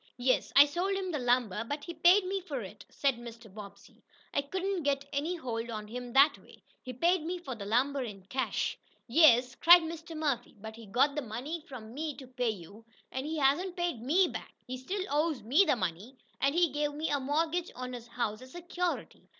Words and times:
"Yes, 0.17 0.51
I 0.55 0.65
sold 0.65 0.93
him 0.95 1.11
the 1.11 1.19
lumber, 1.19 1.63
but 1.63 1.83
he 1.83 1.93
paid 1.93 2.25
me 2.25 2.41
for 2.41 2.61
it," 2.61 2.85
said 2.89 3.17
Mr. 3.17 3.53
Bobbsey. 3.53 4.03
"I 4.33 4.41
couldn't 4.41 4.81
get 4.81 5.05
any 5.13 5.35
hold 5.35 5.69
on 5.69 5.87
him 5.87 6.11
that 6.13 6.39
way. 6.39 6.63
He 6.81 6.91
paid 6.91 7.21
for 7.45 7.53
the 7.53 7.67
lumber 7.67 8.01
in 8.01 8.23
cash." 8.25 8.79
"Yes," 9.05 9.53
cried 9.53 9.83
Mr. 9.83 10.17
Murphy, 10.17 10.55
"but 10.59 10.75
he 10.75 10.87
got 10.87 11.13
the 11.13 11.21
money 11.21 11.63
from 11.69 11.93
me 11.93 12.15
to 12.17 12.25
pay 12.25 12.49
you, 12.49 12.83
and 13.11 13.27
he 13.27 13.37
hasn't 13.37 13.77
paid 13.77 14.01
ME 14.01 14.27
back. 14.29 14.55
He 14.65 14.75
still 14.75 15.05
owes 15.11 15.43
ME 15.43 15.65
the 15.65 15.75
money, 15.75 16.17
and 16.39 16.55
he 16.55 16.69
gave 16.71 16.95
me 16.95 17.11
a 17.11 17.19
mortgage 17.19 17.69
on 17.75 17.93
his 17.93 18.07
house 18.07 18.41
as 18.41 18.53
security. 18.53 19.29